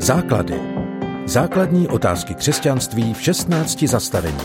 Základy. 0.00 0.60
Základní 1.26 1.88
otázky 1.88 2.34
křesťanství 2.34 3.14
v 3.14 3.22
16 3.22 3.82
zastavení. 3.82 4.38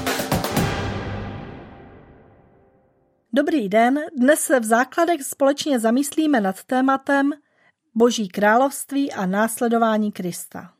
Dobrý 3.33 3.69
den, 3.69 3.99
dnes 4.17 4.39
se 4.39 4.59
v 4.59 4.63
základech 4.63 5.23
společně 5.23 5.79
zamyslíme 5.79 6.41
nad 6.41 6.63
tématem 6.63 7.31
Boží 7.95 8.27
království 8.27 9.11
a 9.11 9.25
následování 9.25 10.11
Krista. 10.11 10.73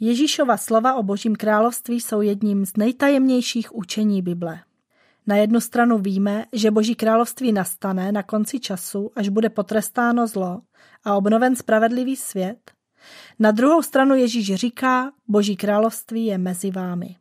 Ježíšova 0.00 0.56
slova 0.56 0.94
o 0.94 1.02
Božím 1.02 1.36
království 1.36 2.00
jsou 2.00 2.20
jedním 2.20 2.66
z 2.66 2.76
nejtajemnějších 2.76 3.74
učení 3.74 4.22
Bible. 4.22 4.60
Na 5.26 5.36
jednu 5.36 5.60
stranu 5.60 5.98
víme, 5.98 6.44
že 6.52 6.70
Boží 6.70 6.94
království 6.94 7.52
nastane 7.52 8.12
na 8.12 8.22
konci 8.22 8.60
času, 8.60 9.10
až 9.16 9.28
bude 9.28 9.48
potrestáno 9.48 10.26
zlo 10.26 10.60
a 11.04 11.14
obnoven 11.14 11.56
spravedlivý 11.56 12.16
svět. 12.16 12.75
Na 13.38 13.50
druhou 13.50 13.82
stranu 13.82 14.14
Ježíš 14.14 14.54
říká, 14.54 15.12
Boží 15.28 15.56
království 15.56 16.26
je 16.26 16.38
mezi 16.38 16.70
vámi. 16.70 17.16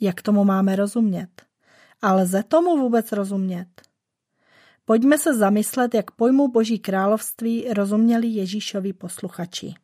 Jak 0.00 0.22
tomu 0.22 0.44
máme 0.44 0.76
rozumět? 0.76 1.28
A 2.02 2.12
lze 2.12 2.42
tomu 2.42 2.76
vůbec 2.76 3.12
rozumět? 3.12 3.66
Pojďme 4.84 5.18
se 5.18 5.34
zamyslet, 5.34 5.94
jak 5.94 6.10
pojmu 6.10 6.48
Boží 6.48 6.78
království 6.78 7.66
rozuměli 7.72 8.26
Ježíšovi 8.26 8.92
posluchači. 8.92 9.74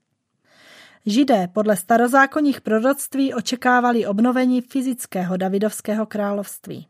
Židé 1.07 1.48
podle 1.48 1.77
starozákonních 1.77 2.61
proroctví 2.61 3.34
očekávali 3.34 4.07
obnovení 4.07 4.61
fyzického 4.61 5.37
Davidovského 5.37 6.07
království. 6.07 6.87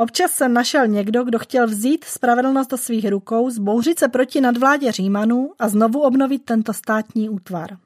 Občas 0.00 0.30
se 0.30 0.48
našel 0.48 0.86
někdo, 0.86 1.24
kdo 1.24 1.38
chtěl 1.38 1.66
vzít 1.66 2.04
spravedlnost 2.04 2.70
do 2.70 2.76
svých 2.76 3.08
rukou, 3.08 3.50
zbouřit 3.50 3.98
se 3.98 4.08
proti 4.08 4.40
nadvládě 4.40 4.92
Římanů 4.92 5.52
a 5.58 5.68
znovu 5.68 6.00
obnovit 6.00 6.44
tento 6.44 6.72
státní 6.72 7.28
útvar. 7.28 7.78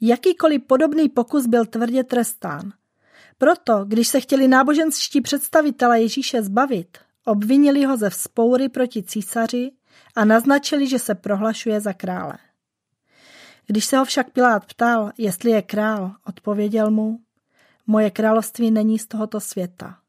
Jakýkoliv 0.00 0.62
podobný 0.66 1.08
pokus 1.08 1.46
byl 1.46 1.66
tvrdě 1.66 2.04
trestán. 2.04 2.72
Proto, 3.38 3.84
když 3.84 4.08
se 4.08 4.20
chtěli 4.20 4.48
náboženští 4.48 5.20
představitele 5.20 6.00
Ježíše 6.00 6.42
zbavit, 6.42 6.98
obvinili 7.24 7.84
ho 7.84 7.96
ze 7.96 8.10
vzpoury 8.10 8.68
proti 8.68 9.02
císaři 9.02 9.70
a 10.16 10.24
naznačili, 10.24 10.86
že 10.86 10.98
se 10.98 11.14
prohlašuje 11.14 11.80
za 11.80 11.92
krále. 11.92 12.34
Když 13.66 13.84
se 13.84 13.96
ho 13.96 14.04
však 14.04 14.30
Pilát 14.30 14.66
ptal, 14.66 15.10
jestli 15.18 15.50
je 15.50 15.62
král, 15.62 16.12
odpověděl 16.26 16.90
mu, 16.90 17.18
moje 17.86 18.10
království 18.10 18.70
není 18.70 18.98
z 18.98 19.06
tohoto 19.06 19.40
světa. 19.40 20.03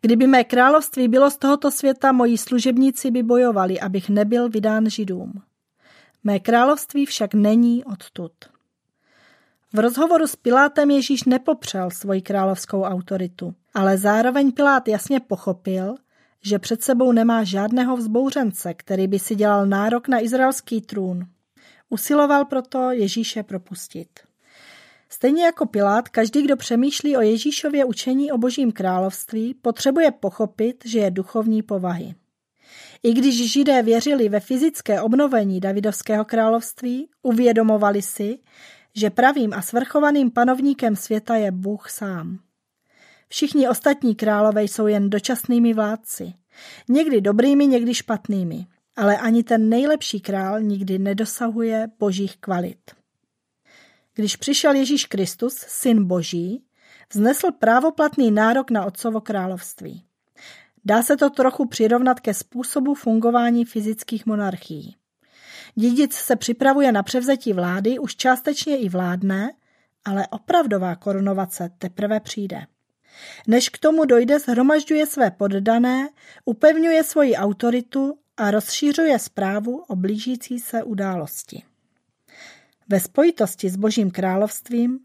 Kdyby 0.00 0.26
mé 0.26 0.44
království 0.44 1.08
bylo 1.08 1.30
z 1.30 1.36
tohoto 1.36 1.70
světa, 1.70 2.12
moji 2.12 2.38
služebníci 2.38 3.10
by 3.10 3.22
bojovali, 3.22 3.80
abych 3.80 4.08
nebyl 4.08 4.48
vydán 4.48 4.90
židům. 4.90 5.32
Mé 6.24 6.40
království 6.40 7.06
však 7.06 7.34
není 7.34 7.84
odtud. 7.84 8.32
V 9.72 9.78
rozhovoru 9.78 10.26
s 10.26 10.36
Pilátem 10.36 10.90
Ježíš 10.90 11.24
nepopřel 11.24 11.90
svoji 11.90 12.22
královskou 12.22 12.82
autoritu, 12.82 13.54
ale 13.74 13.98
zároveň 13.98 14.52
Pilát 14.52 14.88
jasně 14.88 15.20
pochopil, 15.20 15.94
že 16.42 16.58
před 16.58 16.82
sebou 16.82 17.12
nemá 17.12 17.44
žádného 17.44 17.96
vzbouřence, 17.96 18.74
který 18.74 19.08
by 19.08 19.18
si 19.18 19.34
dělal 19.34 19.66
nárok 19.66 20.08
na 20.08 20.20
izraelský 20.20 20.80
trůn. 20.80 21.26
Usiloval 21.88 22.44
proto 22.44 22.90
Ježíše 22.90 23.42
propustit. 23.42 24.29
Stejně 25.12 25.44
jako 25.44 25.66
Pilát, 25.66 26.08
každý, 26.08 26.42
kdo 26.42 26.56
přemýšlí 26.56 27.16
o 27.16 27.20
Ježíšově 27.20 27.84
učení 27.84 28.32
o 28.32 28.38
božím 28.38 28.72
království, 28.72 29.54
potřebuje 29.54 30.10
pochopit, 30.10 30.84
že 30.84 30.98
je 30.98 31.10
duchovní 31.10 31.62
povahy. 31.62 32.14
I 33.02 33.12
když 33.12 33.52
židé 33.52 33.82
věřili 33.82 34.28
ve 34.28 34.40
fyzické 34.40 35.00
obnovení 35.00 35.60
Davidovského 35.60 36.24
království, 36.24 37.08
uvědomovali 37.22 38.02
si, 38.02 38.38
že 38.94 39.10
pravým 39.10 39.52
a 39.54 39.62
svrchovaným 39.62 40.30
panovníkem 40.30 40.96
světa 40.96 41.36
je 41.36 41.52
Bůh 41.52 41.90
sám. 41.90 42.38
Všichni 43.28 43.68
ostatní 43.68 44.14
králové 44.14 44.62
jsou 44.62 44.86
jen 44.86 45.10
dočasnými 45.10 45.74
vládci. 45.74 46.32
Někdy 46.88 47.20
dobrými, 47.20 47.66
někdy 47.66 47.94
špatnými. 47.94 48.66
Ale 48.96 49.18
ani 49.18 49.42
ten 49.42 49.68
nejlepší 49.68 50.20
král 50.20 50.60
nikdy 50.60 50.98
nedosahuje 50.98 51.88
božích 51.98 52.36
kvalit. 52.36 52.99
Když 54.14 54.36
přišel 54.36 54.74
Ježíš 54.74 55.06
Kristus, 55.06 55.54
syn 55.56 56.04
Boží, 56.04 56.64
vznesl 57.12 57.52
právoplatný 57.52 58.30
nárok 58.30 58.70
na 58.70 58.84
otcovo 58.84 59.20
království. 59.20 60.04
Dá 60.84 61.02
se 61.02 61.16
to 61.16 61.30
trochu 61.30 61.68
přirovnat 61.68 62.20
ke 62.20 62.34
způsobu 62.34 62.94
fungování 62.94 63.64
fyzických 63.64 64.26
monarchií. 64.26 64.96
Dědic 65.74 66.14
se 66.14 66.36
připravuje 66.36 66.92
na 66.92 67.02
převzetí 67.02 67.52
vlády, 67.52 67.98
už 67.98 68.16
částečně 68.16 68.78
i 68.78 68.88
vládne, 68.88 69.52
ale 70.04 70.26
opravdová 70.30 70.96
korunovace 70.96 71.70
teprve 71.78 72.20
přijde. 72.20 72.66
Než 73.46 73.68
k 73.68 73.78
tomu 73.78 74.04
dojde, 74.04 74.38
zhromažďuje 74.38 75.06
své 75.06 75.30
poddané, 75.30 76.08
upevňuje 76.44 77.04
svoji 77.04 77.36
autoritu 77.36 78.18
a 78.36 78.50
rozšířuje 78.50 79.18
zprávu 79.18 79.84
o 79.88 79.96
blížící 79.96 80.58
se 80.58 80.82
události. 80.82 81.62
Ve 82.90 83.00
spojitosti 83.00 83.70
s 83.70 83.76
Božím 83.76 84.10
královstvím 84.10 84.98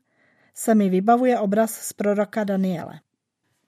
se 0.53 0.75
mi 0.75 0.89
vybavuje 0.89 1.39
obraz 1.39 1.71
z 1.71 1.93
proroka 1.93 2.43
Daniele. 2.43 2.99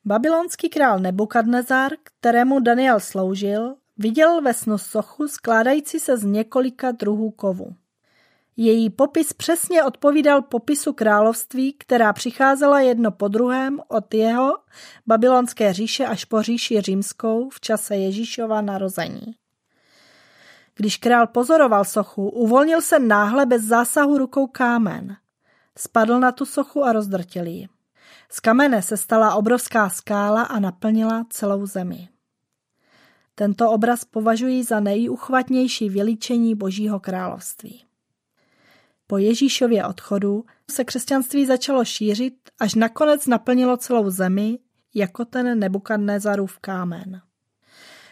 Babylonský 0.06 0.70
král 0.70 1.00
Nebukadnezar, 1.00 1.92
kterému 2.04 2.60
Daniel 2.60 3.00
sloužil, 3.00 3.76
viděl 3.98 4.42
ve 4.42 4.54
snu 4.54 4.78
sochu 4.78 5.28
skládající 5.28 6.00
se 6.00 6.18
z 6.18 6.24
několika 6.24 6.92
druhů 6.92 7.32
kovu. 7.32 7.76
Její 8.56 8.90
popis 8.90 9.34
přesně 9.34 9.84
odpovídal 9.84 10.42
popisu 10.42 10.94
království, 10.94 11.74
která 11.74 12.14
přicházela 12.14 12.82
jedno 12.82 13.12
po 13.12 13.28
druhém 13.28 13.80
od 13.88 14.14
jeho 14.14 14.58
babylonské 15.08 15.74
říše 15.74 16.06
až 16.06 16.26
po 16.26 16.42
říši 16.42 16.82
římskou 16.82 17.50
v 17.50 17.60
čase 17.60 17.96
Ježíšova 17.96 18.62
narození. 18.62 19.36
Když 20.78 20.98
král 20.98 21.28
pozoroval 21.28 21.86
sochu, 21.86 22.30
uvolnil 22.30 22.82
se 22.82 23.00
náhle 23.00 23.46
bez 23.46 23.64
zásahu 23.64 24.18
rukou 24.18 24.48
kámen. 24.48 25.18
Spadl 25.78 26.20
na 26.20 26.32
tu 26.32 26.46
sochu 26.46 26.84
a 26.84 26.94
rozdrtil 26.94 27.48
ji. 27.48 27.68
Z 28.30 28.40
kamene 28.40 28.82
se 28.82 28.98
stala 28.98 29.36
obrovská 29.36 29.90
skála 29.90 30.44
a 30.44 30.60
naplnila 30.60 31.26
celou 31.30 31.66
zemi. 31.66 32.10
Tento 33.36 33.72
obraz 33.72 34.06
považují 34.06 34.64
za 34.64 34.80
nejuchvatnější 34.80 35.90
vylíčení 35.90 36.56
Božího 36.56 37.00
království. 37.00 37.84
Po 39.08 39.18
Ježíšově 39.18 39.86
odchodu 39.86 40.46
se 40.72 40.84
křesťanství 40.84 41.46
začalo 41.46 41.86
šířit, 41.86 42.34
až 42.60 42.76
nakonec 42.76 43.28
naplnilo 43.28 43.78
celou 43.78 44.10
zemi 44.10 44.60
jako 44.96 45.26
ten 45.26 45.60
Nebukadnezarův 45.60 46.60
kámen. 46.60 47.22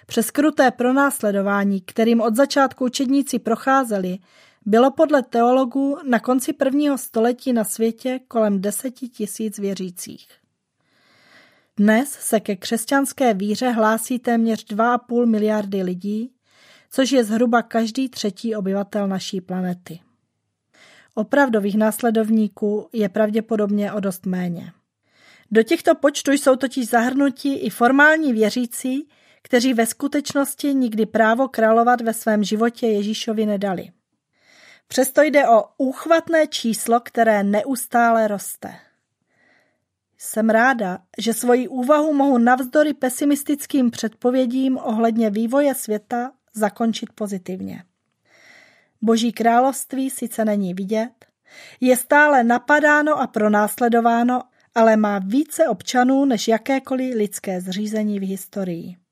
Přes 0.06 0.32
kruté 0.32 0.72
pronásledování, 0.72 1.82
kterým 1.82 2.22
od 2.22 2.36
začátku 2.36 2.86
učedníci 2.86 3.40
procházeli, 3.40 4.18
bylo 4.66 4.92
podle 4.92 5.24
teologů 5.24 5.98
na 6.10 6.20
konci 6.20 6.54
prvního 6.54 6.98
století 6.98 7.54
na 7.54 7.64
světě 7.64 8.20
kolem 8.28 8.62
deseti 8.62 9.08
tisíc 9.08 9.60
věřících. 9.60 10.28
Dnes 11.78 12.12
se 12.12 12.40
ke 12.40 12.56
křesťanské 12.56 13.34
víře 13.34 13.70
hlásí 13.70 14.20
téměř 14.20 14.66
2,5 14.66 15.26
miliardy 15.26 15.84
lidí, 15.84 16.32
což 16.92 17.12
je 17.12 17.24
zhruba 17.24 17.62
každý 17.62 18.10
třetí 18.10 18.56
obyvatel 18.56 19.08
naší 19.08 19.42
planety. 19.42 20.00
Opravdových 21.16 21.78
následovníků 21.78 22.90
je 22.94 23.10
pravděpodobně 23.10 23.94
o 23.94 24.00
dost 24.00 24.26
méně. 24.26 24.72
Do 25.52 25.64
těchto 25.64 25.96
počtů 25.96 26.32
jsou 26.32 26.56
totiž 26.56 26.88
zahrnuti 26.88 27.54
i 27.54 27.70
formální 27.70 28.34
věřící, 28.34 29.08
kteří 29.46 29.74
ve 29.74 29.86
skutečnosti 29.86 30.74
nikdy 30.74 31.06
právo 31.06 31.48
královat 31.48 32.02
ve 32.02 32.14
svém 32.14 32.44
životě 32.44 32.88
Ježíšovi 32.88 33.46
nedali. 33.46 33.92
Přesto 34.88 35.22
jde 35.22 35.48
o 35.48 35.64
úchvatné 35.78 36.48
číslo, 36.48 37.00
které 37.00 37.44
neustále 37.44 38.28
roste. 38.28 38.76
Jsem 40.18 40.50
ráda, 40.50 41.00
že 41.18 41.34
svoji 41.34 41.68
úvahu 41.68 42.14
mohu 42.14 42.38
navzdory 42.38 42.94
pesimistickým 42.94 43.92
předpovědím 43.92 44.78
ohledně 44.78 45.30
vývoje 45.30 45.76
světa 45.76 46.32
zakončit 46.54 47.10
pozitivně. 47.16 47.84
Boží 49.02 49.32
království 49.32 50.10
sice 50.10 50.46
není 50.46 50.74
vidět, 50.74 51.26
je 51.82 51.98
stále 51.98 52.44
napadáno 52.44 53.22
a 53.22 53.28
pronásledováno, 53.28 54.42
ale 54.76 54.98
má 54.98 55.20
více 55.20 55.68
občanů 55.68 56.26
než 56.26 56.48
jakékoliv 56.48 57.16
lidské 57.16 57.62
zřízení 57.62 58.20
v 58.20 58.24
historii. 58.24 59.05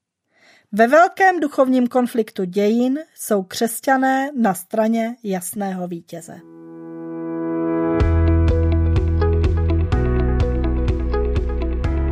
Ve 0.75 0.87
velkém 0.87 1.39
duchovním 1.39 1.87
konfliktu 1.87 2.43
dějin 2.43 2.99
jsou 3.15 3.43
křesťané 3.43 4.29
na 4.41 4.53
straně 4.53 5.15
jasného 5.23 5.87
vítěze. 5.87 6.39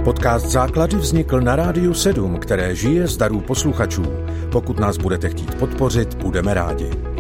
Podcast 0.03 0.45
Základy 0.45 0.97
vznikl 0.97 1.41
na 1.41 1.55
Rádiu 1.55 1.93
7, 1.93 2.39
které 2.39 2.75
žije 2.75 3.07
z 3.07 3.17
darů 3.17 3.41
posluchačů. 3.41 4.03
Pokud 4.51 4.79
nás 4.79 4.97
budete 4.97 5.29
chtít 5.29 5.55
podpořit, 5.55 6.13
budeme 6.13 6.53
rádi. 6.53 7.10